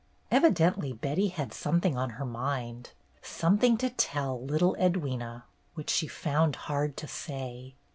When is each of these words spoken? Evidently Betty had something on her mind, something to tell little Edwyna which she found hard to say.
Evidently 0.31 0.91
Betty 0.93 1.27
had 1.27 1.53
something 1.53 1.95
on 1.95 2.09
her 2.17 2.25
mind, 2.25 2.89
something 3.21 3.77
to 3.77 3.91
tell 3.91 4.43
little 4.43 4.75
Edwyna 4.79 5.43
which 5.75 5.91
she 5.91 6.07
found 6.07 6.55
hard 6.55 6.97
to 6.97 7.07
say. 7.07 7.75